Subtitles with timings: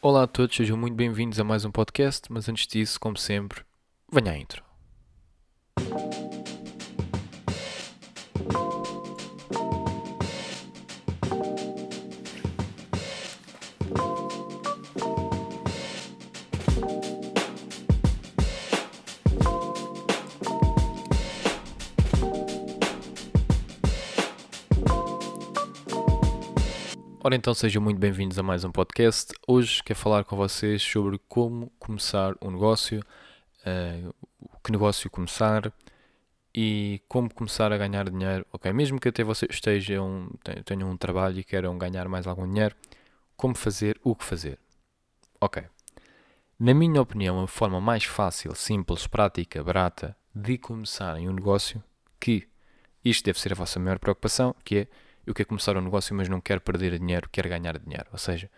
[0.00, 3.62] Olá a todos, sejam muito bem-vindos a mais um podcast, mas antes disso, como sempre,
[4.12, 4.62] venha à intro.
[27.28, 29.34] Ora então, sejam muito bem-vindos a mais um podcast.
[29.46, 33.00] Hoje quero falar com vocês sobre como começar um negócio,
[33.66, 34.14] uh,
[34.64, 35.70] que negócio começar
[36.54, 38.46] e como começar a ganhar dinheiro.
[38.50, 40.30] Ok, mesmo que até vocês estejam,
[40.64, 42.74] tenham um trabalho e queiram ganhar mais algum dinheiro,
[43.36, 44.58] como fazer, o que fazer.
[45.38, 45.62] Ok.
[46.58, 51.84] Na minha opinião, a forma mais fácil, simples, prática, barata de começarem um negócio,
[52.18, 52.48] que
[53.04, 54.88] isto deve ser a vossa maior preocupação, que é
[55.28, 58.06] eu quero começar um negócio, mas não quero perder dinheiro, quero ganhar dinheiro.
[58.10, 58.50] Ou seja,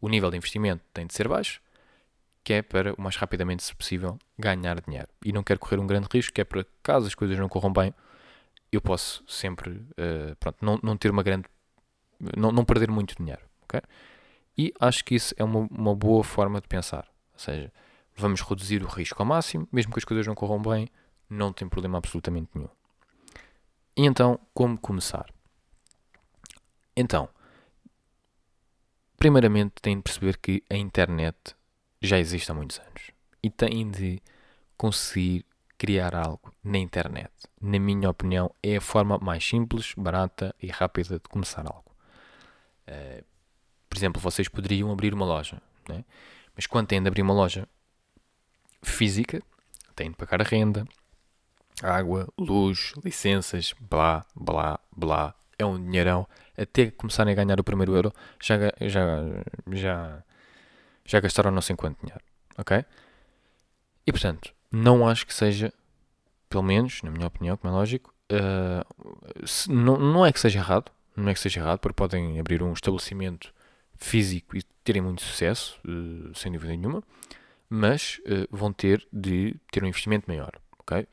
[0.00, 1.60] o nível de investimento tem de ser baixo,
[2.42, 5.08] que é para o mais rapidamente possível ganhar dinheiro.
[5.22, 7.70] E não quero correr um grande risco, que é para caso as coisas não corram
[7.70, 7.94] bem,
[8.72, 11.44] eu posso sempre uh, pronto, não, não ter uma grande.
[12.34, 13.42] Não, não perder muito dinheiro.
[13.64, 13.82] Okay?
[14.56, 17.06] E acho que isso é uma, uma boa forma de pensar.
[17.34, 17.70] Ou seja,
[18.14, 20.88] vamos reduzir o risco ao máximo, mesmo que as coisas não corram bem,
[21.28, 22.70] não tem problema absolutamente nenhum.
[23.94, 25.35] E então, como começar?
[26.96, 27.28] Então,
[29.16, 31.54] primeiramente têm de perceber que a internet
[32.00, 33.10] já existe há muitos anos
[33.42, 34.22] e têm de
[34.76, 35.44] conseguir
[35.78, 37.30] criar algo na internet.
[37.60, 41.84] Na minha opinião, é a forma mais simples, barata e rápida de começar algo.
[42.88, 43.24] Uh,
[43.88, 46.04] por exemplo, vocês poderiam abrir uma loja, né?
[46.54, 47.68] mas quando têm de abrir uma loja
[48.82, 49.42] física,
[49.94, 50.86] têm de pagar a renda,
[51.82, 56.26] água, luz, licenças, blá, blá, blá, é um dinheirão,
[56.56, 59.02] até começarem a ganhar o primeiro euro, já, já,
[59.72, 60.22] já,
[61.04, 62.22] já gastaram não sei quanto dinheiro.
[62.58, 62.84] Ok?
[64.06, 65.72] E portanto, não acho que seja,
[66.48, 70.58] pelo menos, na minha opinião, como é lógico, uh, se, não, não é que seja
[70.58, 73.52] errado, não é que seja errado, porque podem abrir um estabelecimento
[73.96, 77.02] físico e terem muito sucesso, uh, sem dúvida nenhuma,
[77.68, 81.06] mas uh, vão ter de ter um investimento maior, ok?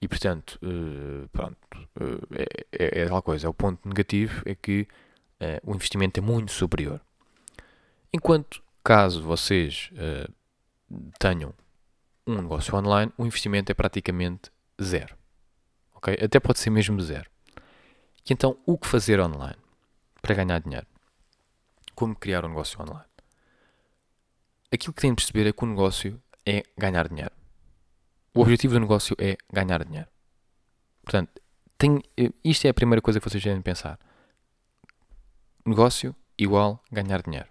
[0.00, 2.26] E portanto, uh, pronto, uh,
[2.72, 3.48] é, é, tal coisa.
[3.48, 4.86] O ponto negativo é que
[5.40, 7.00] uh, o investimento é muito superior.
[8.12, 9.90] Enquanto, caso vocês
[11.18, 11.52] tenham
[12.26, 14.50] um negócio online, o investimento é praticamente
[14.82, 15.14] zero.
[15.94, 17.28] ok Até pode ser mesmo zero.
[18.24, 19.58] E então, o que fazer online
[20.22, 20.86] para ganhar dinheiro?
[21.94, 23.04] Como criar um negócio online?
[24.72, 27.32] Aquilo que têm de perceber é que o negócio é ganhar dinheiro.
[28.36, 30.08] O objetivo do negócio é ganhar dinheiro.
[31.02, 31.40] Portanto,
[31.78, 32.02] tem,
[32.44, 33.98] isto é a primeira coisa que vocês devem pensar.
[35.64, 37.48] Negócio igual ganhar dinheiro.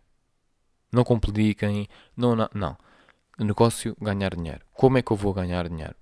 [0.91, 2.77] Não compliquem, não, não, não.
[3.39, 4.61] Negócio, ganhar dinheiro.
[4.73, 5.95] Como é que eu vou ganhar dinheiro?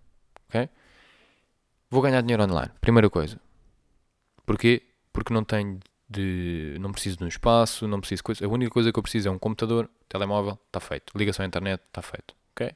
[1.90, 2.72] Vou ganhar dinheiro online.
[2.82, 3.40] Primeira coisa.
[4.46, 4.82] Porquê?
[5.14, 5.80] Porque não tenho
[6.10, 6.76] de.
[6.82, 8.46] Não preciso de um espaço, não preciso de coisa.
[8.46, 11.18] A única coisa que eu preciso é um computador, telemóvel, está feito.
[11.18, 12.36] Ligação à internet, está feito.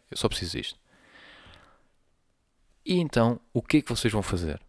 [0.10, 0.80] Eu só preciso disto.
[2.90, 4.62] E então, o que é que vocês vão fazer?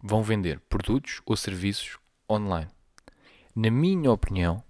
[0.00, 1.98] Vão vender produtos ou serviços
[2.30, 2.70] online.
[3.56, 4.62] Na minha opinião,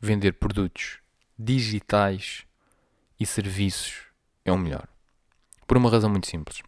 [0.00, 0.98] vender produtos
[1.38, 2.44] digitais
[3.20, 4.06] e serviços
[4.44, 4.88] é o melhor.
[5.64, 6.60] Por uma razão muito simples.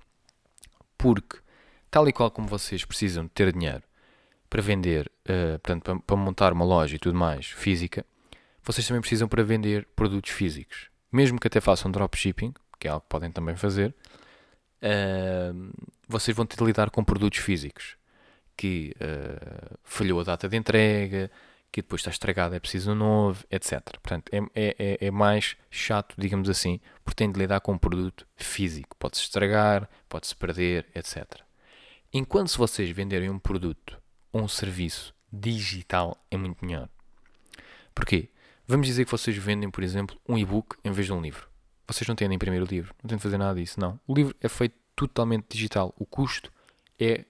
[0.97, 1.41] Porque,
[1.91, 3.83] tal e qual como vocês precisam de ter dinheiro
[4.49, 8.07] para vender, uh, portanto, para, para montar uma loja e tudo mais física,
[8.63, 10.91] vocês também precisam para vender produtos físicos.
[11.11, 13.93] Mesmo que até façam dropshipping, que é algo que podem também fazer,
[14.83, 15.73] uh,
[16.09, 17.97] vocês vão ter de lidar com produtos físicos
[18.57, 21.31] que uh, falhou a data de entrega,
[21.71, 23.81] que depois está estragado, é preciso um novo, etc.
[24.03, 27.79] Portanto, é, é, é, é mais chato, digamos assim, porque tem de lidar com um
[27.79, 28.97] produto físico.
[28.99, 31.25] Pode-se estragar, pode-se perder, etc.
[32.13, 34.01] Enquanto se vocês venderem um produto
[34.33, 36.89] ou um serviço digital, é muito melhor.
[37.95, 38.31] Porquê?
[38.67, 41.49] Vamos dizer que vocês vendem, por exemplo, um e-book em vez de um livro.
[41.89, 43.99] Vocês não têm de imprimir o livro, não têm de fazer nada disso, não.
[44.07, 45.95] O livro é feito totalmente digital.
[45.97, 46.53] O custo
[47.01, 47.25] é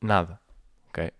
[0.00, 0.38] nada,
[0.88, 1.10] ok?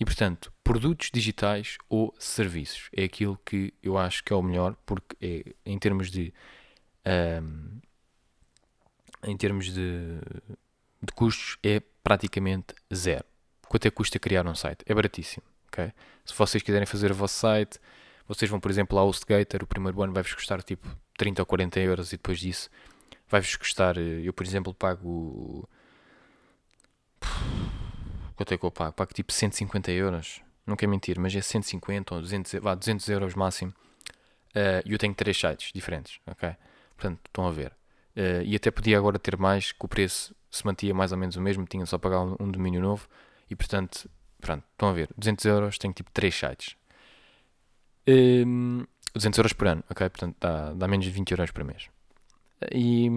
[0.00, 4.74] E portanto, produtos digitais ou serviços é aquilo que eu acho que é o melhor,
[4.86, 6.32] porque é, em termos de
[7.42, 7.80] um,
[9.24, 10.18] em termos de,
[11.02, 13.24] de custos é praticamente zero.
[13.68, 14.84] Quanto é que custa criar um site?
[14.86, 15.92] É baratíssimo, ok?
[16.24, 17.78] Se vocês quiserem fazer o vosso site,
[18.26, 21.80] vocês vão, por exemplo, ao HostGator, o primeiro ano vai-vos custar tipo 30 ou 40
[21.80, 22.70] euros e depois disso
[23.28, 23.98] vai-vos custar.
[23.98, 25.68] Eh, eu, por exemplo, pago.
[28.34, 28.92] Quanto é que eu pago?
[28.92, 30.40] Pago tipo 150 euros.
[30.66, 33.72] Não quero mentir, mas é 150 ou 200, vá, 200 euros máximo
[34.56, 36.56] uh, eu tenho três sites diferentes, ok?
[36.96, 37.72] Portanto, estão a ver.
[38.16, 41.36] Uh, e até podia agora ter mais, que o preço se mantinha mais ou menos
[41.36, 43.06] o mesmo, tinha só pagar um, um domínio novo
[43.50, 44.08] e portanto,
[44.40, 46.76] pronto, estão a ver, 200 euros tenho tipo 3 sites.
[48.08, 48.86] Um,
[49.16, 50.08] 200 euros por ano, ok?
[50.10, 51.88] Portanto, dá, dá menos de 20 euros por mês.
[52.72, 53.08] E.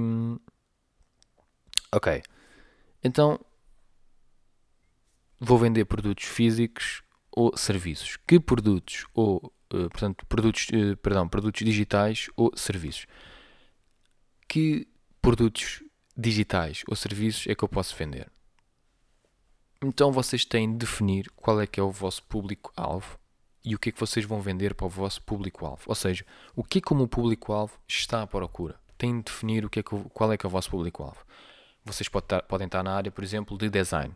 [1.91, 2.21] Ok.
[3.03, 3.39] Então.
[5.41, 7.01] Vou vender produtos físicos
[7.31, 8.17] ou serviços.
[8.27, 9.53] Que produtos ou.
[9.71, 13.05] Uh, portanto, produtos, uh, perdão, produtos digitais ou serviços.
[14.47, 14.87] Que
[15.21, 15.83] produtos
[16.17, 18.31] digitais ou serviços é que eu posso vender?
[19.81, 23.19] Então vocês têm de definir qual é que é o vosso público-alvo
[23.63, 25.83] e o que é que vocês vão vender para o vosso público-alvo.
[25.85, 26.25] Ou seja,
[26.55, 28.79] o que é como o público-alvo está à procura.
[28.97, 31.25] Têm de definir o que é que, qual é que é o vosso público-alvo.
[31.83, 34.13] Vocês pode podem estar na área, por exemplo, de design.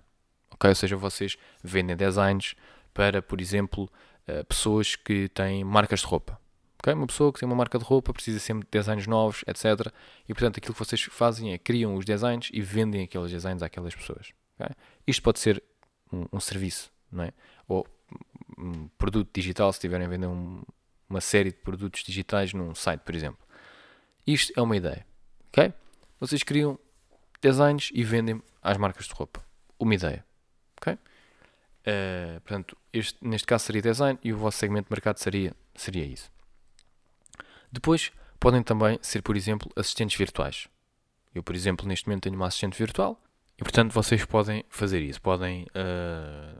[0.51, 0.69] Okay?
[0.69, 2.55] Ou seja, vocês vendem designs
[2.93, 3.89] para, por exemplo,
[4.27, 6.39] uh, pessoas que têm marcas de roupa.
[6.79, 6.93] Okay?
[6.93, 9.91] Uma pessoa que tem uma marca de roupa precisa sempre de designs novos, etc.
[10.27, 13.95] E portanto aquilo que vocês fazem é criam os designs e vendem aqueles designs àquelas
[13.95, 14.33] pessoas.
[14.59, 14.75] Okay?
[15.07, 15.63] Isto pode ser
[16.11, 17.33] um, um, serviço, não é?
[17.67, 17.87] Ou
[18.57, 20.61] um produto digital, se tiverem a vender um,
[21.09, 23.39] uma série de produtos digitais num site, por exemplo.
[24.25, 25.05] Isto é uma ideia.
[25.49, 25.73] ok?
[26.19, 26.79] Vocês criam
[27.41, 29.43] designs e vendem às marcas de roupa.
[29.77, 30.25] Uma ideia.
[30.77, 30.93] ok?
[30.93, 36.05] Uh, portanto, este, neste caso seria design e o vosso segmento de mercado seria, seria
[36.05, 36.31] isso.
[37.71, 40.67] Depois, podem também ser, por exemplo, assistentes virtuais.
[41.33, 43.21] Eu, por exemplo, neste momento tenho uma assistente virtual
[43.57, 45.21] e, portanto, vocês podem fazer isso.
[45.21, 46.52] Podem uh,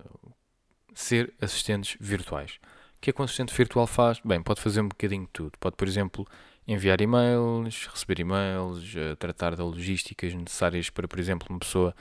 [0.94, 2.60] ser assistentes virtuais.
[2.98, 4.20] O que é que um assistente virtual faz?
[4.24, 5.52] Bem, pode fazer um bocadinho de tudo.
[5.60, 6.28] Pode, por exemplo,
[6.68, 11.94] enviar e-mails, receber e-mails, uh, tratar das logísticas necessárias para, por exemplo, uma pessoa.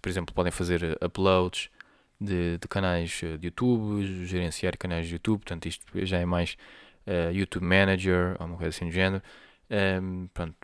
[0.00, 1.70] Por exemplo, podem fazer uploads
[2.20, 5.40] de, de canais de YouTube, gerenciar canais de YouTube.
[5.40, 6.56] Portanto, isto já é mais
[7.06, 9.22] uh, YouTube Manager, ou uma coisa assim do género.
[9.70, 10.56] Um, ehm, pronto,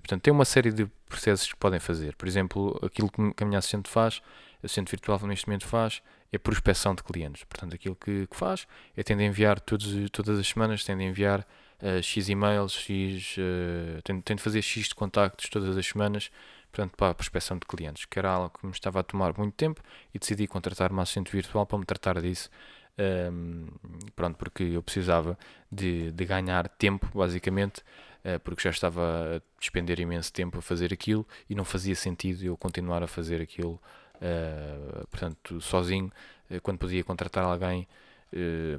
[0.00, 2.16] portanto, tem uma série de processos que podem fazer.
[2.16, 4.20] Por exemplo, aquilo que a minha assistente faz,
[4.62, 7.44] assistente virtual neste momento faz, é prospecção de clientes.
[7.44, 11.06] Portanto, aquilo que, que faz é tende a enviar todos, todas as semanas, tende a
[11.06, 11.40] enviar
[11.82, 16.30] uh, X e-mails, X, uh, tende a fazer X de contactos todas as semanas,
[16.72, 19.54] portanto, para a prospecção de clientes, que era algo que me estava a tomar muito
[19.54, 19.82] tempo
[20.14, 22.50] e decidi contratar uma assistente virtual para me tratar disso
[22.98, 23.66] um,
[24.14, 25.38] pronto, porque eu precisava
[25.70, 27.80] de, de ganhar tempo, basicamente,
[28.24, 32.42] uh, porque já estava a despender imenso tempo a fazer aquilo e não fazia sentido
[32.44, 33.80] eu continuar a fazer aquilo,
[34.20, 36.10] uh, portanto, sozinho,
[36.50, 37.86] uh, quando podia contratar alguém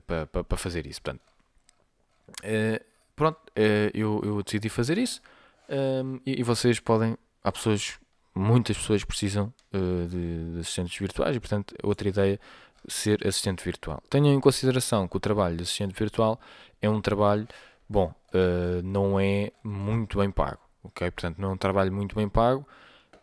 [0.06, 1.02] para, para, para fazer isso.
[1.02, 1.24] Portanto,
[3.16, 3.40] pronto,
[3.94, 5.22] eu, eu decidi fazer isso
[5.70, 7.98] um, e, e, vocês podem, há pessoas,
[8.36, 12.40] muitas pessoas precisam de, de assistentes virtuais e, portanto, outra ideia
[12.88, 14.02] ser assistente virtual.
[14.10, 16.40] Tenham em consideração que o trabalho de assistente virtual
[16.82, 17.48] é um trabalho,
[17.88, 21.12] bom, uh, não é muito bem pago, ok?
[21.12, 22.66] Portanto, não é um trabalho muito bem pago,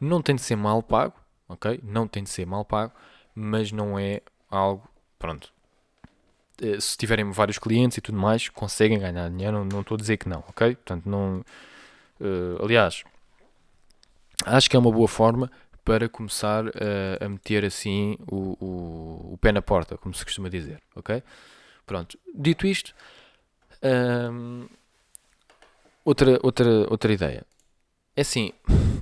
[0.01, 1.15] não tem de ser mal pago,
[1.55, 1.81] ok?
[1.83, 2.93] Não tem de ser mal pago,
[3.35, 4.21] mas não é
[4.51, 5.53] algo, pronto.
[6.63, 10.17] Uh, se tiverem vários clientes e tudo mais, conseguem ganhar dinheiro, não, estou a dizer
[10.17, 10.75] que não, ok?
[10.77, 11.45] Portanto, não.
[12.21, 13.03] Uh, aliás,
[14.45, 15.51] acho que é uma boa forma
[15.85, 20.49] para começar a, a meter assim o, o, o, pé na porta, como se costuma
[20.49, 21.23] dizer, ok?
[21.85, 22.95] Pronto, dito isto,
[24.33, 24.67] hum,
[26.05, 27.45] outra, outra, outra ideia.
[28.17, 28.53] É assim,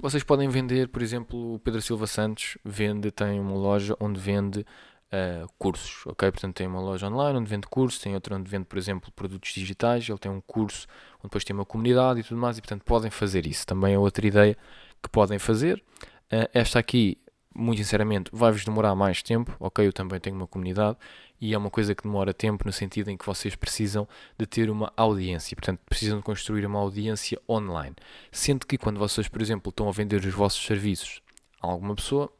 [0.02, 4.60] vocês podem vender, por exemplo, o Pedro Silva Santos vende, tem uma loja onde vende
[4.60, 6.28] uh, cursos, ok?
[6.32, 9.52] Portanto, tem uma loja online onde vende cursos, tem outra onde vende, por exemplo, produtos
[9.52, 12.82] digitais, ele tem um curso onde depois tem uma comunidade e tudo mais, e portanto
[12.84, 13.64] podem fazer isso.
[13.64, 14.56] Também é outra ideia
[15.00, 15.80] que podem fazer.
[16.28, 17.16] Eh, esta aqui,
[17.54, 19.54] muito sinceramente, vai-vos demorar mais tempo.
[19.58, 20.96] Ok, eu também tenho uma comunidade
[21.40, 24.06] e é uma coisa que demora tempo no sentido em que vocês precisam
[24.38, 27.96] de ter uma audiência, portanto, precisam de construir uma audiência online.
[28.30, 31.20] Sendo que quando vocês, por exemplo, estão a vender os vossos serviços
[31.60, 32.32] a alguma pessoa,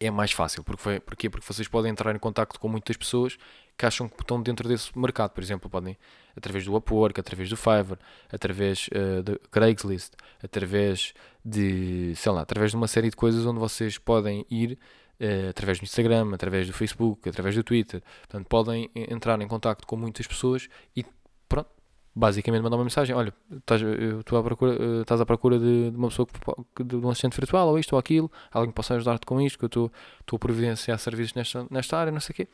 [0.00, 0.64] é mais fácil.
[0.64, 1.28] Porque, porquê?
[1.28, 3.36] Porque vocês podem entrar em contato com muitas pessoas
[3.76, 5.32] que acham que estão dentro desse mercado.
[5.32, 5.96] Por exemplo, podem,
[6.36, 7.98] através do Upwork, através do Fiverr,
[8.32, 11.12] através uh, de Craigslist, através
[11.44, 14.78] de, sei lá, através de uma série de coisas onde vocês podem ir
[15.20, 18.02] uh, através do Instagram, através do Facebook, através do Twitter.
[18.20, 21.04] Portanto, podem entrar em contato com muitas pessoas e
[21.48, 21.70] pronto,
[22.14, 26.08] basicamente mandar uma mensagem, olha, estás, à procura, eh, estás à procura de, de uma
[26.08, 26.26] pessoa,
[26.74, 29.58] que, de um assistente virtual, ou isto ou aquilo, alguém que possa ajudar-te com isto,
[29.58, 32.48] que eu estou, estou a providenciar serviços nesta, nesta área, não sei o quê.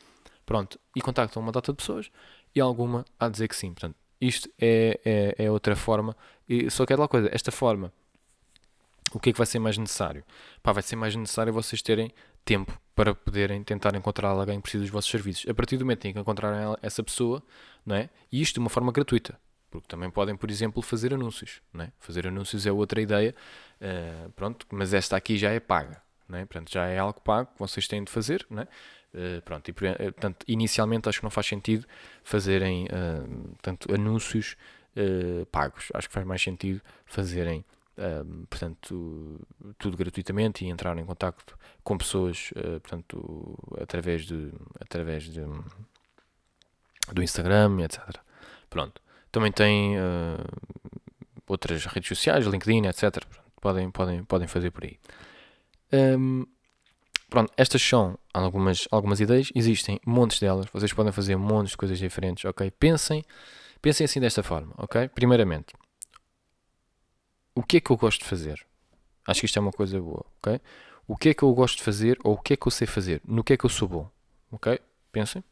[0.45, 2.09] Pronto, e contactam uma data de pessoas
[2.55, 3.73] e alguma a dizer que sim.
[3.73, 6.15] Portanto, isto é, é, é outra forma.
[6.47, 7.91] E, só que é aquela coisa, esta forma,
[9.13, 10.23] o que é que vai ser mais necessário?
[10.61, 12.11] Pá, vai ser mais necessário vocês terem
[12.43, 15.49] tempo para poderem tentar encontrar alguém que precisa dos vossos serviços.
[15.49, 17.43] A partir do momento em que encontrarem essa pessoa,
[17.85, 18.09] não é?
[18.31, 19.39] E isto de uma forma gratuita.
[19.69, 21.61] Porque também podem, por exemplo, fazer anúncios.
[21.73, 21.91] Né?
[21.99, 23.35] Fazer anúncios é outra ideia,
[23.81, 26.01] uh, pronto, mas esta aqui já é paga.
[26.27, 26.45] Né?
[26.45, 28.45] Portanto, já é algo pago que vocês têm de fazer.
[28.49, 28.67] Né?
[29.13, 31.85] Uh, pronto, e, portanto, inicialmente acho que não faz sentido
[32.23, 34.55] fazerem uh, tanto anúncios
[35.51, 35.89] pagos.
[35.93, 37.63] Acho que faz mais sentido fazerem
[38.49, 39.39] portanto,
[39.77, 45.41] tudo gratuitamente e entrar em contato com pessoas, uh, portanto, através de, através de,
[47.11, 48.19] do Instagram, etc.
[48.69, 49.01] Pronto.
[49.31, 50.43] Também tem uh,
[51.47, 53.23] outras redes sociais, LinkedIn, etc.
[53.59, 54.99] Podem, podem, podem fazer por aí.
[55.91, 56.45] Um,
[57.29, 61.97] pronto, estas são algumas, algumas ideias, existem montes delas, vocês podem fazer montes de coisas
[61.97, 62.69] diferentes, ok?
[62.71, 63.23] Pensem,
[63.81, 65.07] pensem assim desta forma, ok?
[65.09, 65.73] Primeiramente,
[67.57, 68.63] o que é que eu gosto de fazer?
[69.25, 70.61] Acho que isto é uma coisa boa, ok?
[71.07, 72.85] O que é que eu gosto de fazer ou o que é que eu sei
[72.85, 73.19] fazer?
[73.25, 74.07] No que é que eu sou bom?
[74.51, 74.79] Ok?
[75.11, 75.43] Pensem.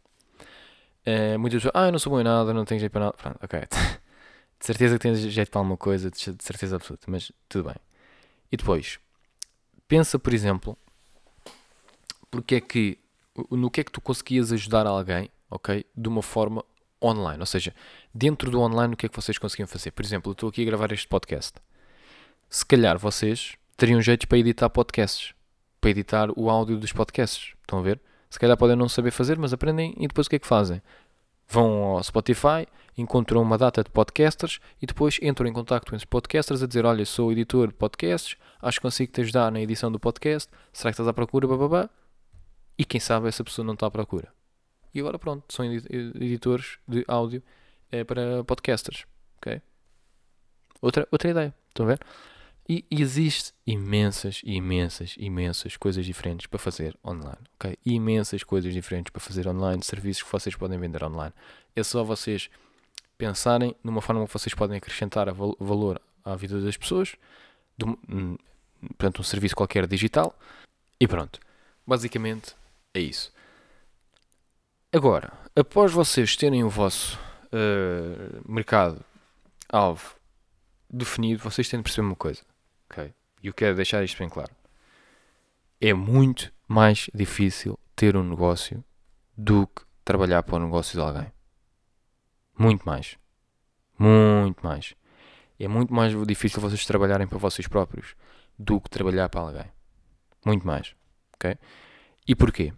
[1.08, 3.14] Uh, muitas pessoas, ah, eu não sou bom em nada, não tenho jeito para nada.
[3.18, 3.60] Pronto, ok.
[4.60, 7.76] de certeza que tens jeito para alguma coisa, de certeza absoluta, mas tudo bem.
[8.52, 9.00] E depois,
[9.88, 10.78] pensa, por exemplo,
[12.30, 13.00] porque é que,
[13.50, 15.84] no que é que tu conseguias ajudar alguém, ok?
[15.98, 16.64] De uma forma
[17.04, 17.74] online, ou seja,
[18.14, 19.90] dentro do online, o que é que vocês conseguiam fazer?
[19.90, 21.60] Por exemplo, eu estou aqui a gravar este podcast
[22.50, 25.34] se calhar vocês teriam jeito para editar podcasts,
[25.82, 27.54] para editar o áudio dos podcasts.
[27.62, 28.00] Estão a ver?
[28.30, 30.82] Se calhar podem não saber fazer, mas aprendem e depois o que é que fazem?
[31.48, 36.06] Vão ao Spotify, encontram uma data de podcasters e depois entram em contato com esses
[36.06, 39.92] podcasters a dizer: Olha, sou editor de podcasts, acho que consigo te ajudar na edição
[39.92, 40.52] do podcast.
[40.74, 41.90] Será que estás à procura?
[42.78, 44.34] E quem sabe essa pessoa não está à procura.
[44.94, 47.44] E agora pronto, são editores de áudio
[47.92, 49.06] é, para podcasters.
[49.38, 49.62] Okay?
[50.82, 51.54] Outra, outra ideia.
[51.70, 52.00] Estão a ver?
[52.68, 57.78] E existe imensas, imensas, imensas coisas diferentes para fazer online, ok?
[57.86, 61.32] Imensas coisas diferentes para fazer online, serviços que vocês podem vender online.
[61.76, 62.50] É só vocês
[63.20, 67.16] pensarem numa forma que vocês podem acrescentar valor à vida das pessoas,
[67.78, 68.36] de, um,
[68.98, 70.36] portanto, um serviço qualquer digital,
[71.00, 71.40] e pronto.
[71.86, 72.56] Basicamente
[72.96, 73.32] é isso.
[74.92, 77.20] Agora, após vocês terem o vosso
[77.54, 80.16] uh, mercado-alvo
[80.90, 82.42] definido, vocês têm de perceber uma coisa
[83.42, 84.52] E eu quero deixar isto bem claro.
[85.80, 88.84] É muito mais difícil ter um negócio
[89.38, 91.32] do que trabalhar para o negócio de alguém.
[92.58, 93.18] Muito mais.
[93.98, 94.96] Muito mais.
[95.60, 98.16] É muito mais difícil vocês trabalharem para vocês próprios
[98.58, 99.72] do que trabalhar para alguém.
[100.46, 100.96] Muito mais.
[101.36, 101.58] Ok?
[102.28, 102.74] E porquê?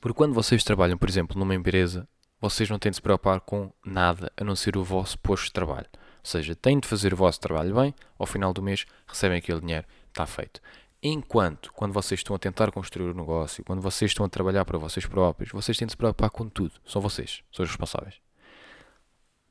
[0.00, 2.08] Porque quando vocês trabalham, por exemplo, numa empresa,
[2.40, 5.52] vocês não têm de se preocupar com nada a não ser o vosso posto de
[5.52, 5.86] trabalho.
[6.22, 9.60] Ou seja, têm de fazer o vosso trabalho bem, ao final do mês recebem aquele
[9.60, 10.60] dinheiro, está feito.
[11.02, 14.66] Enquanto, quando vocês estão a tentar construir o um negócio, quando vocês estão a trabalhar
[14.66, 16.72] para vocês próprios, vocês têm de se preocupar com tudo.
[16.84, 18.16] São vocês, são os responsáveis.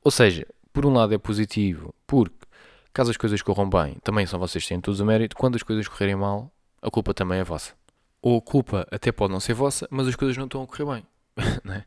[0.03, 2.45] Ou seja, por um lado é positivo, porque
[2.93, 5.35] caso as coisas corram bem, também são vocês que têm todos o mérito.
[5.35, 7.73] Quando as coisas correrem mal, a culpa também é vossa.
[8.21, 10.85] Ou a culpa até pode não ser vossa, mas as coisas não estão a correr
[10.85, 11.07] bem.
[11.63, 11.85] né?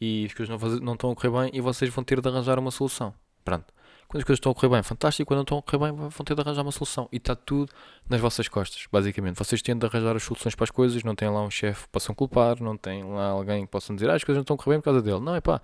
[0.00, 2.58] E as coisas não, não estão a correr bem e vocês vão ter de arranjar
[2.58, 3.12] uma solução.
[3.44, 3.72] Pronto.
[4.12, 5.26] Quando as coisas estão a correr bem, fantástico.
[5.26, 7.08] Quando não estão a correr bem, vão ter de arranjar uma solução.
[7.10, 7.72] E está tudo
[8.06, 9.38] nas vossas costas, basicamente.
[9.38, 11.02] Vocês têm de arranjar as soluções para as coisas.
[11.02, 12.60] Não têm lá um chefe que possam culpar.
[12.60, 14.80] Não têm lá alguém que possam dizer ah, as coisas não estão a correr bem
[14.80, 15.18] por causa dele.
[15.18, 15.62] Não, é pá.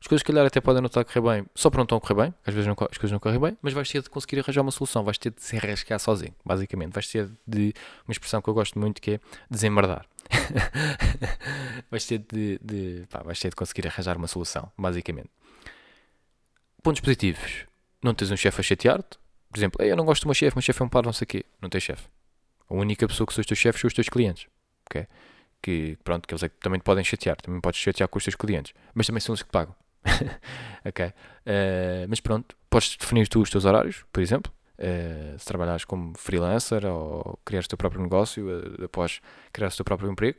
[0.00, 1.98] As coisas, se calhar, até podem não estar a correr bem, só para não estão
[1.98, 4.10] a correr bem, às vezes não, as coisas não correm bem, mas vais ter de
[4.10, 6.92] conseguir arranjar uma solução, vais ter de se arriscar sozinho, basicamente.
[6.92, 7.72] Vais ter de,
[8.04, 10.04] uma expressão que eu gosto muito que é desembardar.
[11.88, 15.30] vais ter de, de pá, vais ter de conseguir arranjar uma solução, basicamente.
[16.82, 17.66] Pontos positivos
[18.02, 19.18] não tens um chefe a chatear-te.
[19.50, 21.24] Por exemplo, eu não gosto do meu chefe, meu chefe é um par, não sei
[21.24, 21.44] o quê.
[21.60, 22.08] Não tens chefe.
[22.68, 24.46] A única pessoa que são os teus chefes são os teus clientes.
[24.86, 25.06] Okay?
[25.62, 27.36] Que, pronto, que eles é que também te podem chatear.
[27.36, 28.72] Também podes chatear com os teus clientes.
[28.94, 29.74] Mas também são os que pagam.
[30.84, 31.06] ok?
[31.06, 31.12] Uh,
[32.08, 34.52] mas pronto, podes definir tu os teus horários, por exemplo.
[34.78, 39.20] Uh, se trabalhares como freelancer ou criares o teu próprio negócio uh, após
[39.52, 40.38] criar o teu próprio emprego,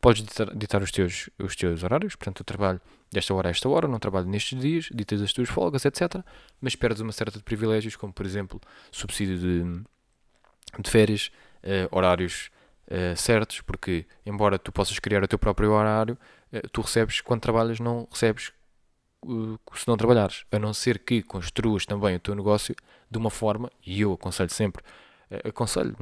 [0.00, 2.16] podes ditar, ditar, os, teus, os teus horários.
[2.16, 2.80] Portanto, eu trabalho
[3.14, 6.22] desta hora a esta hora, não trabalho nestes dias, ditas as tuas folgas, etc.
[6.60, 9.82] Mas perdes uma certa de privilégios, como por exemplo subsídio de,
[10.78, 11.30] de férias,
[11.62, 12.50] uh, horários
[12.88, 16.18] uh, certos, porque embora tu possas criar o teu próprio horário,
[16.52, 18.52] uh, tu recebes quando trabalhas, não recebes
[19.74, 22.76] se não trabalhares, a não ser que construas também o teu negócio
[23.10, 24.84] de uma forma, e eu aconselho sempre,
[25.42, 25.96] aconselho,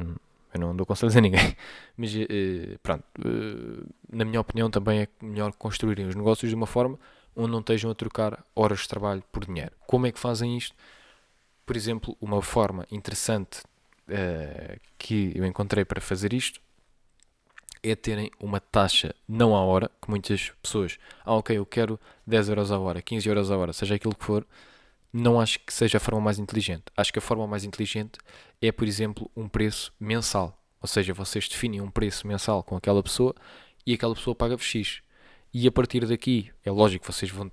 [0.52, 1.56] eu não dou conselhos a ninguém.
[1.96, 6.66] Mas uh, pronto, uh, na minha opinião também é melhor construírem os negócios de uma
[6.66, 6.98] forma
[7.34, 9.72] onde não estejam a trocar horas de trabalho por dinheiro.
[9.86, 10.76] Como é que fazem isto?
[11.64, 13.62] Por exemplo, uma forma interessante
[14.08, 16.60] uh, que eu encontrei para fazer isto
[17.82, 22.50] é terem uma taxa não à hora, que muitas pessoas, ah ok, eu quero 10
[22.50, 24.46] euros a hora, 15 euros a hora, seja aquilo que for,
[25.12, 26.84] não acho que seja a forma mais inteligente.
[26.96, 28.18] Acho que a forma mais inteligente
[28.60, 30.58] é, por exemplo, um preço mensal.
[30.80, 33.34] Ou seja, vocês definem um preço mensal com aquela pessoa
[33.86, 35.02] e aquela pessoa paga-vos X.
[35.52, 37.50] E a partir daqui, é lógico que vocês vão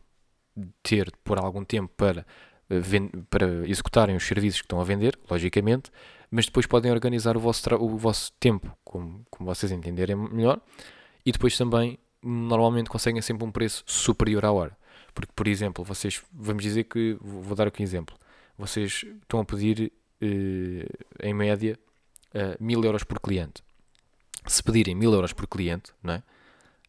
[0.81, 2.25] ter por algum tempo para,
[2.69, 2.81] eh,
[3.29, 5.91] para executarem os serviços que estão a vender, logicamente,
[6.31, 10.61] mas depois podem organizar o vosso, o vosso tempo como, como vocês entenderem melhor
[11.25, 14.77] e depois também normalmente conseguem sempre um preço superior à hora.
[15.19, 18.15] Porque, por exemplo, vocês, vamos dizer que, vou dar aqui um exemplo,
[18.57, 20.87] vocês estão a pedir eh,
[21.21, 21.77] em média
[22.33, 23.61] uh, mil euros por cliente.
[24.45, 26.23] Se pedirem mil euros por cliente, não é?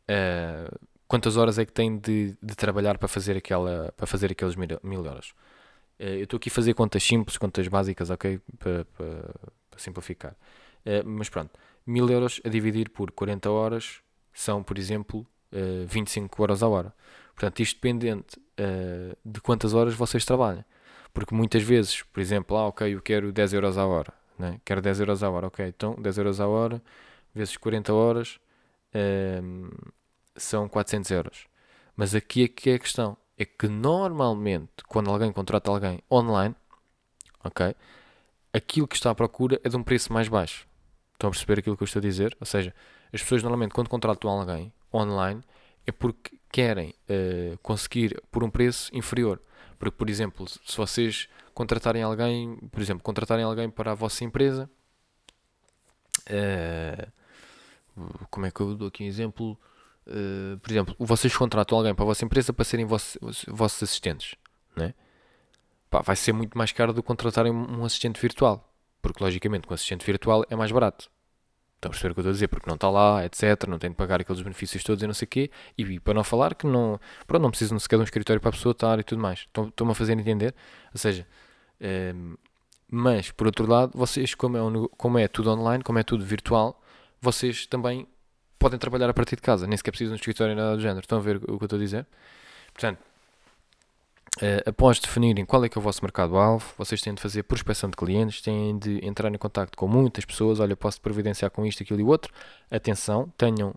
[0.08, 4.54] Uh, quantas horas é que têm de, de, trabalhar para fazer, aquela, para fazer aqueles
[4.54, 5.30] mil, mil euros?
[5.99, 8.40] Uh, eu estou aqui a fazer contas simples, contas básicas, ok?
[8.60, 9.34] Para, para,
[9.70, 10.37] para simplificar.
[10.84, 11.50] Uh, mas pronto,
[11.84, 14.00] mil euros a dividir por 40 horas
[14.32, 16.94] são, por exemplo, uh, 25 euros a hora.
[17.40, 20.62] Portanto, isto dependente uh, de quantas horas vocês trabalham.
[21.11, 24.12] Porque muitas vezes, por exemplo, ah, ok, eu quero 10 euros a hora.
[24.38, 24.61] Né?
[24.62, 25.66] Quero 10 euros a hora, ok.
[25.66, 26.82] Então, 10 euros a hora,
[27.35, 28.38] vezes 40 horas,
[29.42, 29.70] um,
[30.37, 31.47] são 400 euros.
[31.97, 33.16] Mas aqui é que é a questão.
[33.38, 36.54] É que normalmente, quando alguém contrata alguém online,
[37.42, 37.75] ok,
[38.52, 40.68] aquilo que está à procura é de um preço mais baixo.
[41.14, 42.37] Estão a perceber aquilo que eu estou a dizer?
[42.38, 42.75] Ou seja,
[43.11, 45.42] as pessoas normalmente quando contratam alguém online
[45.90, 49.40] é porque querem uh, conseguir por um preço inferior.
[49.78, 54.70] Porque, por exemplo, se vocês contratarem alguém, por exemplo, contratarem alguém para a vossa empresa,
[56.28, 57.12] uh,
[58.30, 59.59] como é que eu dou aqui um exemplo?
[60.06, 63.18] Uh, por exemplo, vocês contratam alguém para a vossa empresa para serem vossos,
[63.82, 64.35] assistentes,
[64.75, 64.94] né?
[65.88, 69.73] Pá, vai ser muito mais caro do que contratarem um assistente virtual, porque logicamente com
[69.73, 71.11] um assistente virtual é mais barato.
[71.80, 72.49] Estão a perceber o que eu estou a dizer?
[72.49, 73.66] Porque não está lá, etc.
[73.66, 75.50] Não tem de pagar aqueles benefícios todos e não sei o quê.
[75.78, 78.50] E, e para não falar que não, pronto, não precisam sequer de um escritório para
[78.50, 79.46] a pessoa estar e tudo mais.
[79.56, 80.54] Estão-me a fazer entender?
[80.92, 81.26] Ou seja,
[81.80, 82.14] é,
[82.90, 86.23] mas por outro lado, vocês, como é, um, como é tudo online, como é tudo
[86.23, 86.78] virtual,
[87.19, 88.06] vocês também
[88.58, 89.66] podem trabalhar a partir de casa.
[89.66, 91.00] Nem sequer precisam de um escritório nada do género.
[91.00, 92.06] Estão a ver o que eu estou a dizer?
[92.75, 92.99] Portanto,
[94.38, 97.90] Uh, após definirem qual é que é o vosso mercado-alvo, vocês têm de fazer prospecção
[97.90, 101.82] de clientes, têm de entrar em contato com muitas pessoas, olha, posso providenciar com isto,
[101.82, 102.32] aquilo e outro.
[102.71, 103.75] Atenção, tenham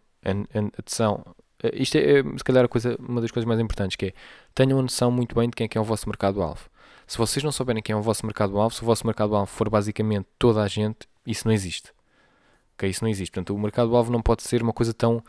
[0.77, 1.25] atenção.
[1.63, 4.13] Uh, isto é, é, se calhar, coisa, uma das coisas mais importantes, que é,
[4.53, 6.69] tenham a noção muito bem de quem é, que é o vosso mercado-alvo.
[7.07, 10.27] Se vocês não souberem quem é o vosso mercado-alvo, se o vosso mercado-alvo for basicamente
[10.39, 11.91] toda a gente, isso não existe.
[12.75, 12.89] Ok?
[12.89, 13.31] Isso não existe.
[13.31, 15.23] Portanto, o mercado-alvo não pode ser uma coisa tão,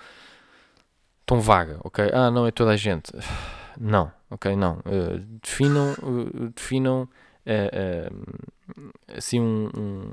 [1.26, 2.10] tão vaga, ok?
[2.12, 3.12] Ah, não, é toda a gente
[3.80, 4.79] não, ok, não.
[4.79, 7.09] Uh, definam, uh, definam
[7.47, 8.35] uh,
[9.16, 10.12] assim um, um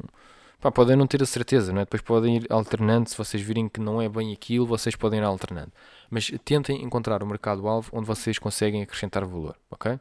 [0.62, 1.86] pá, podem não ter a certeza, não é?
[1.86, 5.24] depois podem ir alternando, se vocês virem que não é bem aquilo, vocês podem ir
[5.24, 5.72] alternando.
[6.10, 9.94] Mas tentem encontrar o mercado-alvo onde vocês conseguem acrescentar valor, ok?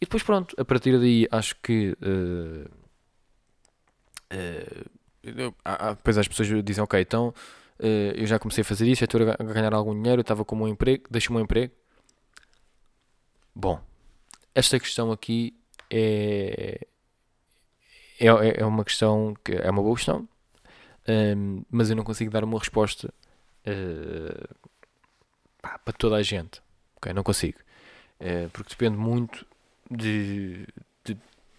[0.00, 2.70] E depois pronto, a partir daí acho que uh,
[4.32, 7.34] uh, depois as pessoas dizem, ok, então
[7.78, 10.42] uh, eu já comecei a fazer isso, já estou a ganhar algum dinheiro, eu estava
[10.42, 11.74] com o meu emprego, deixo o meu emprego,
[13.60, 13.78] Bom,
[14.54, 15.54] esta questão aqui
[15.90, 16.86] é,
[18.18, 20.26] é, é uma questão que é uma boa questão,
[21.06, 23.12] um, mas eu não consigo dar uma resposta
[23.66, 24.70] uh,
[25.60, 26.62] pá, para toda a gente.
[26.96, 27.12] Okay?
[27.12, 27.58] Não consigo.
[28.18, 29.46] Uh, porque depende muito
[29.90, 30.66] de,
[31.04, 31.18] de,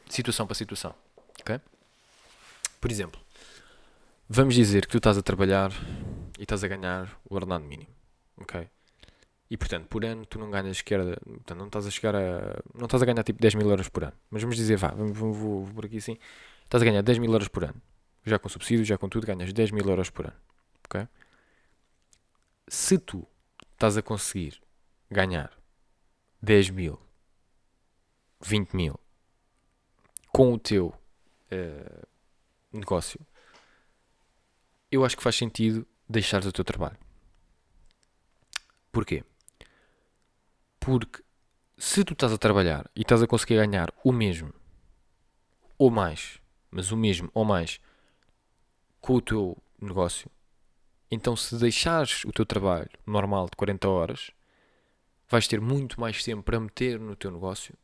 [0.09, 0.95] situação para situação.
[1.39, 1.61] Okay?
[2.79, 3.21] Por exemplo,
[4.27, 5.71] vamos dizer que tu estás a trabalhar
[6.39, 7.91] e estás a ganhar o ordenado mínimo.
[8.39, 8.67] Okay?
[9.51, 11.01] E portanto, por ano tu não ganhas sequer.
[11.19, 12.63] Portanto, não estás a chegar a.
[12.73, 14.13] Não estás a ganhar tipo 10 mil euros por ano.
[14.29, 16.17] Mas vamos dizer, vá, vou, vou, vou por aqui assim.
[16.63, 17.75] Estás a ganhar 10 mil euros por ano.
[18.25, 20.37] Já com subsídio, já com tudo, ganhas 10 mil euros por ano.
[20.85, 21.05] Ok?
[22.69, 23.27] Se tu
[23.73, 24.61] estás a conseguir
[25.09, 25.51] ganhar
[26.41, 26.97] 10 mil,
[28.39, 28.97] 20 mil
[30.31, 30.93] com o teu
[31.51, 32.07] uh,
[32.71, 33.19] negócio,
[34.89, 36.97] eu acho que faz sentido deixares o teu trabalho.
[38.93, 39.25] Porquê?
[40.81, 41.23] Porque
[41.77, 44.51] se tu estás a trabalhar e estás a conseguir ganhar o mesmo
[45.77, 46.41] ou mais,
[46.71, 47.79] mas o mesmo ou mais
[48.99, 50.29] com o teu negócio,
[51.09, 54.31] então se deixares o teu trabalho normal de 40 horas,
[55.29, 57.77] vais ter muito mais tempo para meter no teu negócio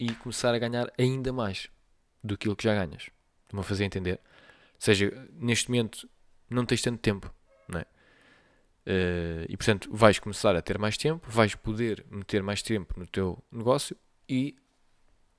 [0.00, 1.68] e começar a ganhar ainda mais
[2.24, 3.10] do que já ganhas.
[3.42, 4.20] Estou-me a fazer entender?
[4.22, 6.08] Ou seja, neste momento
[6.48, 7.30] não tens tanto tempo?
[8.86, 13.04] Uh, e portanto vais começar a ter mais tempo, vais poder meter mais tempo no
[13.04, 13.96] teu negócio
[14.28, 14.56] e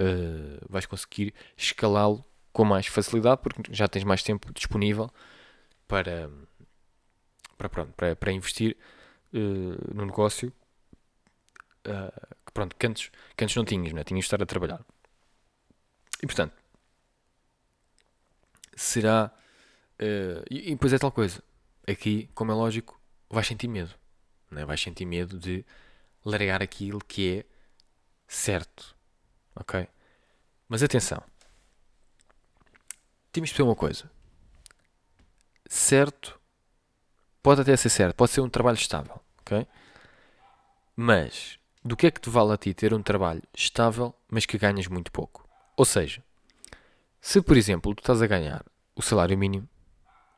[0.02, 5.10] uh, vais conseguir escalá-lo com mais facilidade porque já tens mais tempo disponível
[5.88, 6.30] para,
[7.58, 8.76] para, pronto, para, para investir
[9.34, 10.52] uh, no negócio
[12.46, 14.04] que pronto, que antes, que antes não tinhas, né?
[14.04, 14.86] tinhas de estar a trabalhar.
[16.22, 16.54] E portanto,
[18.76, 19.32] será.
[19.98, 21.42] E, e depois é tal coisa.
[21.88, 22.97] Aqui, como é lógico,
[23.30, 23.94] vais sentir medo.
[24.50, 24.66] Né?
[24.66, 25.66] Vais sentir medo de
[26.24, 27.46] largar aquilo que é
[28.28, 28.96] certo.
[29.56, 29.88] Ok?
[30.68, 31.22] Mas atenção.
[33.32, 34.10] Temos de perceber uma coisa.
[35.68, 36.40] Certo.
[37.42, 38.16] Pode até ser certo.
[38.16, 39.20] Pode ser um trabalho estável.
[39.40, 39.66] Ok?
[40.96, 44.58] Mas do que é que te vale a ti ter um trabalho estável, mas que
[44.58, 45.48] ganhas muito pouco?
[45.76, 46.24] Ou seja,
[47.22, 49.70] se por exemplo tu estás a ganhar o salário mínimo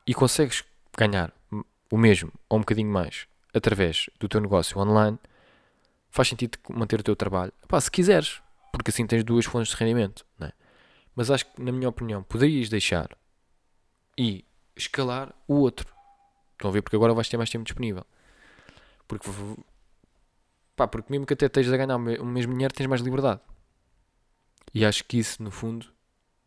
[0.06, 0.64] e consegues
[0.96, 1.32] ganhar
[1.90, 5.18] o mesmo ou um bocadinho mais através do teu negócio online,
[6.08, 7.52] faz sentido manter o teu trabalho.
[7.68, 8.40] Pá, se quiseres,
[8.72, 10.24] porque assim tens duas fontes de rendimento.
[10.38, 10.52] Né?
[11.14, 13.08] Mas acho que, na minha opinião, poderias deixar
[14.16, 14.44] e
[14.76, 15.92] escalar o outro.
[16.52, 16.82] Estão a ver?
[16.82, 18.04] Porque agora vais ter mais tempo disponível.
[19.08, 19.28] Porque,
[20.76, 23.40] pá, porque mesmo que até estejas a ganhar o mesmo dinheiro, tens mais liberdade.
[24.72, 25.86] E acho que isso, no fundo,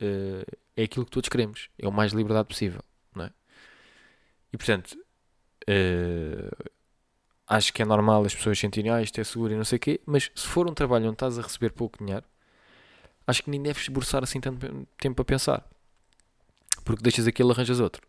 [0.01, 1.69] uh, é aquilo que todos queremos.
[1.77, 2.81] É o mais liberdade possível.
[3.13, 3.31] Não é?
[4.53, 4.97] E portanto,
[5.69, 6.69] uh,
[7.47, 9.79] acho que é normal as pessoas sentirem, ah, isto é seguro e não sei o
[9.79, 12.25] quê, mas se for um trabalho onde estás a receber pouco dinheiro,
[13.27, 15.67] acho que nem deves esboçar assim tanto tempo a pensar.
[16.83, 18.05] Porque deixas aquilo, arranjas outro.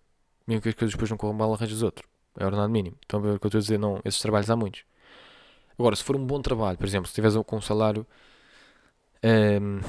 [0.46, 2.08] Mesmo que as coisas depois não corram mal, arranjas outro.
[2.38, 2.96] É ordenado mínimo.
[3.00, 3.78] Estão a ver o que eu estou a dizer?
[3.78, 4.84] Não, esses trabalhos há muitos.
[5.78, 8.06] Agora, se for um bom trabalho, por exemplo, se estiveres com um salário.
[9.22, 9.80] Um, ehm,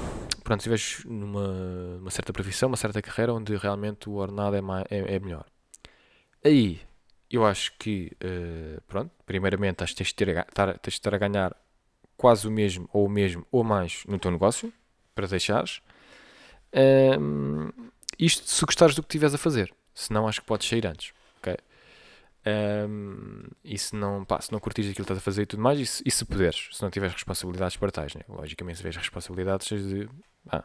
[0.42, 4.60] pronto, se estiveres numa uma certa profissão, uma certa carreira onde realmente o ordenado é,
[4.60, 5.44] mais, é, é melhor.
[6.44, 6.80] Aí,
[7.30, 11.18] eu acho que, uh, pronto, primeiramente acho que tens de, ter, tens de estar a
[11.18, 11.56] ganhar
[12.16, 14.72] quase o mesmo, ou o mesmo, ou mais no teu negócio,
[15.14, 15.80] para deixares.
[17.18, 17.70] Um,
[18.18, 19.72] isto se gostares do que estiveres a fazer.
[19.94, 21.12] Se não, acho que podes sair antes.
[21.38, 21.56] ok
[22.46, 25.60] Um, e se não, pá, se não curtires aquilo que estás a fazer e tudo
[25.60, 28.22] mais, e se, e se puderes, se não tiveres responsabilidades para tais, né?
[28.28, 30.08] logicamente se tiveres responsabilidades, de,
[30.48, 30.62] ah,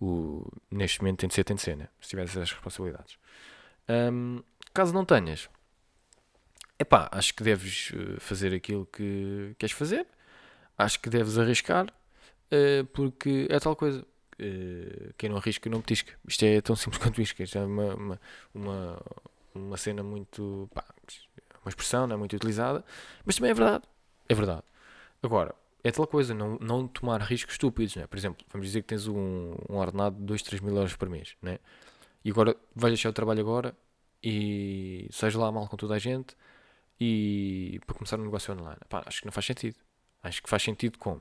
[0.00, 1.88] o, neste momento tem de ser, tem de ser, né?
[2.00, 3.16] se tiveres essas responsabilidades.
[3.88, 4.42] Um,
[4.74, 5.48] caso não tenhas,
[6.78, 10.06] epá, acho que deves eh, fazer aquilo que queres fazer,
[10.76, 14.04] acho que deves arriscar, uh, porque é tal coisa.
[14.34, 16.12] Uh, quem não arrisca não petisca.
[16.26, 17.40] Isto é tão simples quanto isto.
[17.42, 18.20] Isto é uma, uma,
[18.52, 19.02] uma,
[19.54, 20.68] uma cena muito.
[20.74, 20.84] Pá,
[21.64, 22.84] uma expressão não é muito utilizada,
[23.24, 23.84] mas também é verdade.
[24.28, 24.62] É verdade.
[25.22, 27.96] Agora, é tal coisa, não, não tomar riscos estúpidos.
[27.96, 28.06] Né?
[28.06, 31.08] Por exemplo, vamos dizer que tens um, um ordenado de 2, 3 mil euros por
[31.08, 31.36] mês.
[31.40, 31.58] Né?
[32.24, 33.74] E agora vais deixar o trabalho agora
[34.24, 36.34] e seja lá mal com toda a gente
[36.98, 38.78] e para começar um negócio online.
[38.88, 39.76] Pá, acho que não faz sentido.
[40.22, 41.20] Acho que faz sentido como?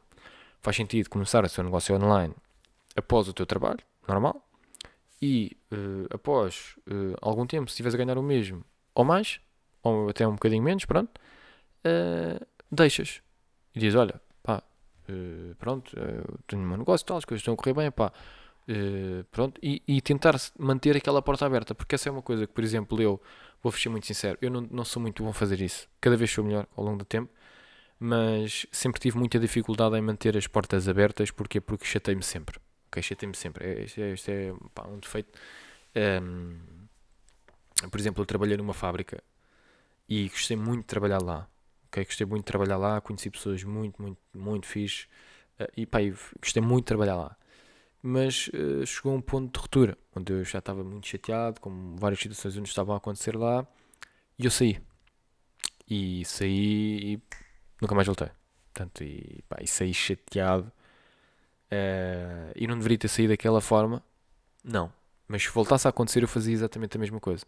[0.62, 2.34] Faz sentido começar o seu negócio online
[2.96, 4.48] após o teu trabalho, normal,
[5.22, 8.64] e uh, após uh, algum tempo, se estiveres a ganhar o mesmo
[8.96, 9.42] ou mais,
[9.82, 11.10] ou até um bocadinho menos, pronto,
[11.86, 13.22] uh, deixas
[13.76, 14.64] e dizes: Olha, pá,
[15.60, 15.92] pronto,
[16.48, 18.14] tenho um negócio, tal, as coisas estão a correr bem, pá,
[18.68, 22.54] Uh, pronto, e, e, tentar manter aquela porta aberta, porque essa é uma coisa que,
[22.54, 23.22] por exemplo, eu
[23.62, 26.32] vou ser muito sincero, eu não, não sou muito bom a fazer isso, cada vez
[26.32, 27.30] sou melhor ao longo do tempo,
[28.00, 33.04] mas sempre tive muita dificuldade em manter as portas abertas, porque Porque chatei-me sempre, ok?
[33.04, 35.38] Chatei-me sempre, é, isto é, isto é pá, um defeito.
[36.24, 36.58] Um,
[37.90, 39.22] por exemplo, eu trabalhei numa fábrica
[40.08, 41.50] e gostei muito de trabalhar lá,
[41.88, 42.06] ok?
[42.06, 45.08] Gostei muito de trabalhar lá, conheci pessoas muito, muito, muito fixe,
[45.60, 46.00] uh, e pá,
[46.42, 47.38] gostei muito de trabalhar lá
[48.04, 51.96] mas uh, chegou a um ponto de ruptura, onde eu já estava muito chateado com
[51.96, 53.66] várias situações onde estavam a acontecer lá,
[54.38, 54.82] e eu saí.
[55.90, 57.22] E saí e
[57.82, 58.30] nunca mais voltei.
[58.74, 60.72] Portanto, e, pá, e saí chateado.
[61.72, 64.04] Uh, e não deveria ter saído daquela forma,
[64.64, 64.92] não.
[65.28, 67.46] Mas se voltasse a acontecer, eu fazia exatamente a mesma coisa.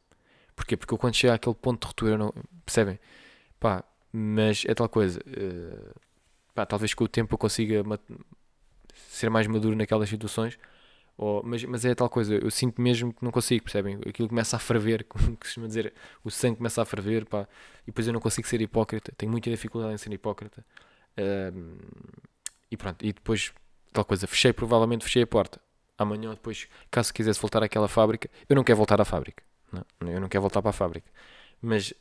[0.55, 0.77] Porquê?
[0.77, 2.33] Porque eu quando chego àquele ponto de ruptura, não,
[2.65, 2.97] percebem?
[3.59, 5.19] Pá, mas é tal coisa.
[5.19, 5.93] Uh,
[6.53, 7.83] pá, talvez com o tempo eu consiga
[9.09, 10.57] ser mais maduro naquelas situações.
[11.17, 13.97] Ou, mas, mas é tal coisa, eu sinto mesmo que não consigo, percebem?
[14.07, 17.47] Aquilo começa a ferver, como costuma dizer, o sangue começa a ferver, pá,
[17.83, 20.65] e depois eu não consigo ser hipócrita, tenho muita dificuldade em ser hipócrita.
[21.17, 21.77] Um,
[22.69, 23.53] e pronto, e depois,
[23.93, 25.61] tal coisa, fechei, provavelmente fechei a porta.
[25.97, 30.19] Amanhã, depois, caso quisesse voltar àquela fábrica, eu não quero voltar à fábrica, não, eu
[30.19, 31.09] não quero voltar para a fábrica,
[31.61, 31.93] mas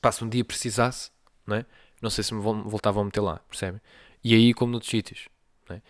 [0.00, 1.10] pá, se um dia precisasse,
[1.46, 1.66] não, é?
[2.00, 3.80] não sei se me voltavam a meter lá, percebem?
[4.24, 5.28] E aí, como noutros sítios,
[5.70, 5.80] é?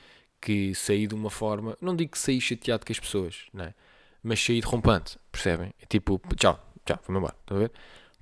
[0.40, 3.75] que saí de uma forma, não digo que saí chateado com as pessoas, é?
[4.23, 5.73] mas saí derrompante, percebem?
[5.81, 7.73] É tipo, tchau, tchau, vou-me embora, estão a ver?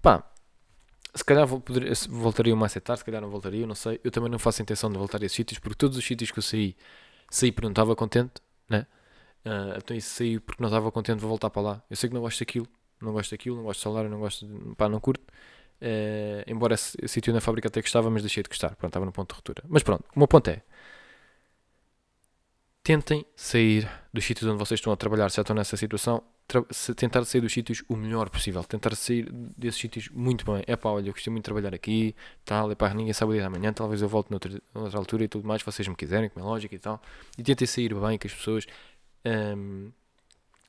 [0.02, 0.30] Pá,
[1.14, 4.00] se calhar vou, poder, voltaria mais tarde, se calhar não voltaria, não sei.
[4.04, 6.38] Eu também não faço intenção de voltar a esses sítios, porque todos os sítios que
[6.38, 6.76] eu saí,
[7.30, 8.34] saí porque não estava contente,
[8.68, 8.86] né?
[9.44, 11.82] Uh, então isso saí porque não estava contente, vou voltar para lá.
[11.90, 12.68] Eu sei que não gosto daquilo,
[13.00, 15.24] não gosto daquilo, não gosto de salário, não gosto de, pá, não curto.
[15.80, 18.76] Uh, embora esse sítio na fábrica até gostava, mas deixei de gostar.
[18.76, 19.62] Pronto, estava no ponto de ruptura.
[19.68, 20.62] Mas pronto, o meu ponto é:
[22.82, 26.22] tentem sair dos sítios onde vocês estão a trabalhar, se estão nessa situação,
[26.96, 30.64] tentar sair dos sítios o melhor possível, tentar sair desses sítios muito bem.
[30.66, 32.14] É pá, olha, eu gostei muito de trabalhar aqui,
[32.44, 35.24] tal, é pá, ninguém sabe o dia da manhã, talvez eu volte noutra, noutra altura
[35.24, 37.00] e tudo mais, vocês me quiserem, como é lógico e tal.
[37.38, 38.66] E tentem sair bem com as pessoas.
[39.24, 39.92] Um,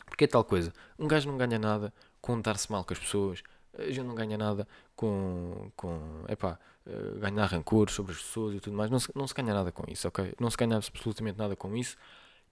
[0.05, 3.41] porque é tal coisa, um gajo não ganha nada com dar-se mal com as pessoas,
[3.77, 8.59] a gente não ganha nada com, com epá, uh, ganhar rancor sobre as pessoas e
[8.59, 10.33] tudo mais, não se, não se ganha nada com isso, ok?
[10.39, 11.97] Não se ganha absolutamente nada com isso.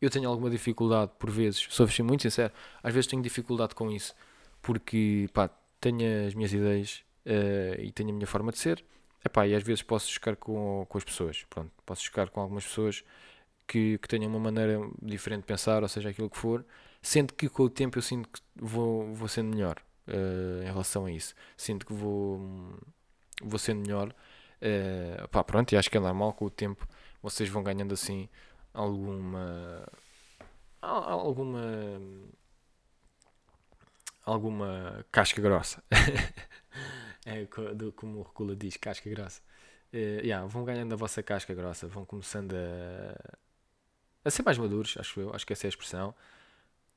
[0.02, 3.92] Eu tenho alguma dificuldade por vezes, sou assim muito sincero, às vezes tenho dificuldade com
[3.92, 4.16] isso
[4.62, 8.84] porque pá, tenho as minhas ideias uh, e tenho a minha forma de ser,
[9.24, 12.66] epá, e às vezes posso chocar com, com as pessoas, pronto, posso chocar com algumas
[12.66, 13.04] pessoas
[13.68, 16.66] que, que tenham uma maneira diferente de pensar, ou seja, aquilo que for,
[17.02, 21.06] sendo que com o tempo eu sinto que vou, vou sendo melhor uh, em relação
[21.06, 21.34] a isso.
[21.56, 22.40] Sinto que vou,
[23.42, 24.14] vou sendo melhor.
[24.62, 26.88] Uh, pá, pronto, e acho que é normal com o tempo
[27.22, 28.30] vocês vão ganhando assim
[28.74, 29.88] alguma.
[30.82, 31.62] alguma.
[34.26, 35.84] alguma casca grossa.
[37.26, 37.46] é
[37.96, 39.42] como o Recula diz, casca grossa.
[39.94, 43.38] Uh, yeah, vão ganhando a vossa casca grossa, vão começando a,
[44.24, 46.14] a ser mais maduros, acho eu, acho que essa é a expressão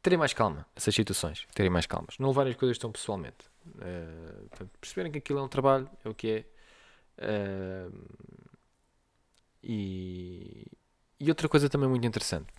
[0.02, 3.50] terem mais calma essas situações, terem mais calmas, não levarem as coisas tão pessoalmente.
[3.66, 6.46] Uh, portanto, perceberem que aquilo é um trabalho, é o que
[7.18, 7.88] é.
[7.88, 8.32] Uh,
[9.62, 10.66] e,
[11.20, 12.52] e outra coisa também muito interessante.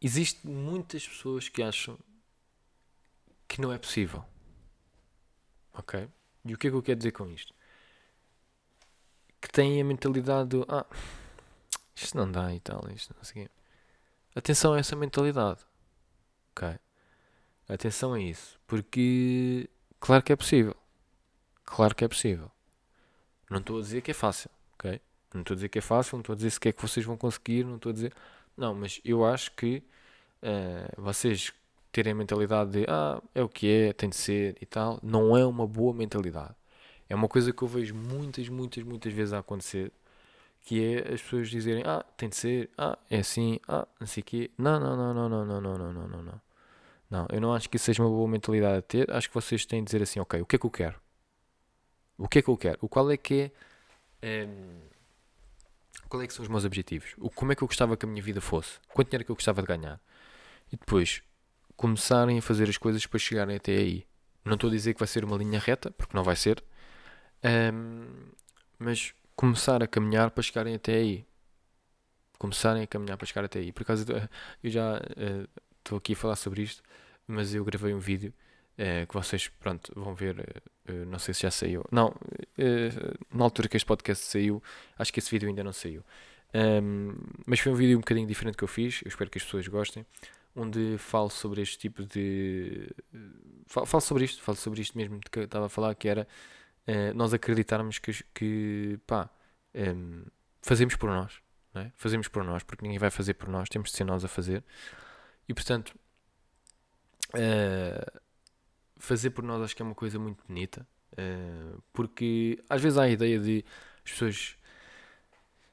[0.00, 1.98] Existem muitas pessoas que acham
[3.48, 4.24] que não é possível.
[5.74, 6.08] Ok?
[6.44, 7.54] E o que é que eu quero dizer com isto?
[9.40, 10.86] Que têm a mentalidade do ah,
[11.94, 13.61] isto não dá e tal, isto não sei o quê.
[14.34, 15.60] Atenção a essa mentalidade.
[16.52, 16.78] Ok?
[17.68, 18.58] Atenção a isso.
[18.66, 19.68] Porque,
[20.00, 20.76] claro que é possível.
[21.64, 22.50] Claro que é possível.
[23.50, 24.50] Não estou a dizer que é fácil.
[24.74, 25.00] Ok?
[25.34, 26.16] Não estou a dizer que é fácil.
[26.16, 27.64] Não estou a dizer se que é que vocês vão conseguir.
[27.64, 28.14] Não estou a dizer.
[28.56, 29.82] Não, mas eu acho que
[30.42, 31.52] uh, vocês
[31.92, 35.36] terem a mentalidade de ah, é o que é, tem de ser e tal, não
[35.36, 36.54] é uma boa mentalidade.
[37.08, 39.92] É uma coisa que eu vejo muitas, muitas, muitas vezes a acontecer
[40.62, 44.22] que é as pessoas dizerem, ah, tem de ser, ah, é assim, ah, não sei
[44.22, 44.50] o quê.
[44.56, 46.40] Não, não, não, não, não, não, não, não, não, não,
[47.10, 47.26] não.
[47.30, 49.10] Eu não acho que isso seja uma boa mentalidade a ter.
[49.10, 51.00] Acho que vocês têm de dizer assim, ok, o que é que eu quero?
[52.16, 52.78] O que é que eu quero?
[52.80, 53.52] O qual é que
[54.22, 54.46] é...
[54.46, 54.80] Um,
[56.08, 57.14] qual é que são os meus objetivos?
[57.18, 58.78] O, como é que eu gostava que a minha vida fosse?
[58.88, 60.00] Quanto dinheiro é que eu gostava de ganhar?
[60.70, 61.22] E depois,
[61.76, 64.06] começarem a fazer as coisas para chegarem até aí.
[64.44, 66.62] Não estou a dizer que vai ser uma linha reta, porque não vai ser.
[67.44, 68.06] Um,
[68.78, 71.26] mas começar a caminhar para chegarem até aí.
[72.38, 73.72] Começarem a caminhar para chegar até aí.
[73.72, 74.04] Por acaso
[74.62, 75.00] eu já
[75.78, 76.82] estou uh, aqui a falar sobre isto,
[77.26, 78.32] mas eu gravei um vídeo
[78.78, 80.62] uh, que vocês pronto, vão ver.
[80.88, 81.84] Uh, não sei se já saiu.
[81.90, 82.14] Não,
[83.32, 84.62] na altura que este podcast saiu,
[84.98, 86.04] acho que esse vídeo ainda não saiu.
[86.54, 87.14] Um,
[87.46, 89.00] mas foi um vídeo um bocadinho diferente que eu fiz.
[89.04, 90.04] Eu espero que as pessoas gostem.
[90.54, 92.90] Onde falo sobre este tipo de.
[93.66, 96.28] Falo, falo sobre isto, falo sobre isto mesmo que eu estava a falar, que era
[96.88, 99.30] uh, nós acreditarmos que, que pá,
[99.74, 100.24] um,
[100.60, 101.40] fazemos por nós,
[101.74, 101.90] é?
[101.96, 104.64] fazemos por nós, porque ninguém vai fazer por nós, temos de ser nós a fazer.
[105.48, 105.94] E portanto,
[107.34, 108.20] uh,
[108.96, 113.02] fazer por nós acho que é uma coisa muito bonita, uh, porque às vezes há
[113.02, 113.64] a ideia de
[114.04, 114.56] as pessoas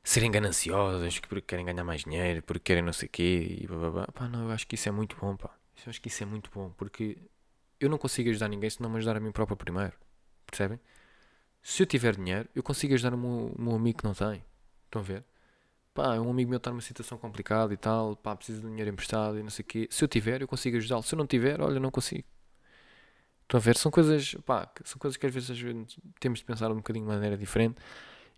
[0.03, 3.77] serem gananciosas, porque querem ganhar mais dinheiro, porque querem não sei o quê, e blá,
[3.77, 4.07] blá, blá.
[4.07, 5.55] Pá, não, eu acho que isso é muito bom, pá.
[5.85, 7.17] Eu acho que isso é muito bom, porque
[7.79, 9.93] eu não consigo ajudar ninguém se não me ajudar a mim próprio primeiro.
[10.45, 10.79] Percebem?
[11.61, 14.43] Se eu tiver dinheiro, eu consigo ajudar o meu, amigo que não tem.
[14.85, 15.23] Estão a ver?
[15.93, 19.37] Pá, um amigo meu está numa situação complicada e tal, pá, precisa de dinheiro emprestado
[19.37, 19.87] e não sei o quê.
[19.91, 21.03] Se eu tiver, eu consigo ajudá-lo.
[21.03, 22.23] Se eu não tiver, olha, não consigo.
[23.43, 23.77] Estão a ver?
[23.77, 27.05] São coisas, pá, são coisas que às vezes, às vezes temos de pensar um bocadinho
[27.05, 27.77] de maneira diferente.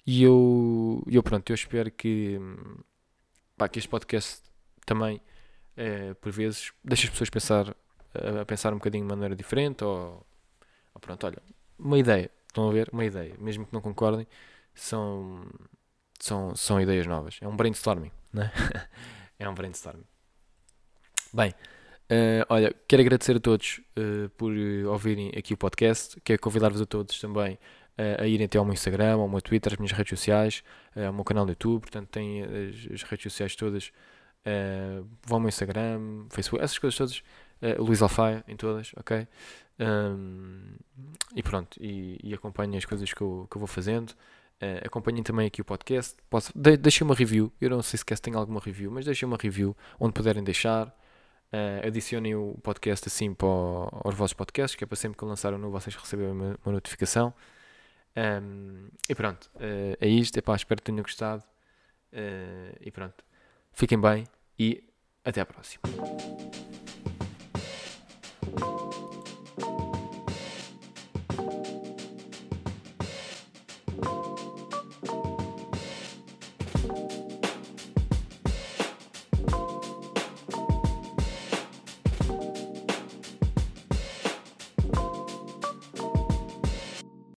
[0.05, 2.39] E eu, eu pronto, eu espero que,
[3.57, 4.41] pá, que este podcast
[4.85, 5.21] também,
[5.75, 7.75] é, por vezes, deixe as pessoas pensar,
[8.13, 10.25] a, a pensar um bocadinho de maneira diferente ou,
[10.93, 11.41] ou pronto, olha,
[11.77, 12.89] uma ideia Estão a ver?
[12.91, 13.33] Uma ideia.
[13.39, 14.27] Mesmo que não concordem,
[14.75, 15.41] são,
[16.19, 17.37] são, são ideias novas.
[17.41, 18.51] É um brainstorming, né?
[19.39, 20.03] é um brainstorming.
[21.33, 21.51] Bem,
[22.11, 24.51] uh, olha, quero agradecer a todos uh, por
[24.87, 26.19] ouvirem aqui o podcast.
[26.25, 27.53] Quero convidar-vos a todos também
[27.97, 30.61] uh, a irem até ao meu Instagram, ao meu Twitter, às minhas redes sociais,
[30.93, 31.79] ao meu canal do YouTube.
[31.79, 33.93] Portanto, têm as, as redes sociais todas.
[35.23, 37.23] vão ao meu Instagram, Facebook, essas coisas todas
[37.61, 39.27] uh, Luís Alfaia em todas, ok?
[39.79, 40.75] Um,
[41.35, 44.11] e pronto, e, e acompanhem as coisas que eu, que eu vou fazendo.
[44.61, 46.15] Uh, acompanhem também aqui o podcast.
[46.29, 47.51] Posso, de, deixem uma review.
[47.59, 50.87] Eu não sei se tem alguma review, mas deixem uma review onde puderem deixar.
[51.51, 55.23] Uh, adicionem o podcast assim para o, aos vossos podcasts, que é para sempre que
[55.23, 57.33] eu lançar um novo vocês receberem uma, uma notificação.
[58.15, 60.37] Um, e pronto, uh, é isto.
[60.37, 61.43] Epá, espero que tenham gostado.
[62.13, 63.23] Uh, e pronto,
[63.73, 64.25] fiquem bem
[64.59, 64.83] e
[65.25, 65.81] até à próxima.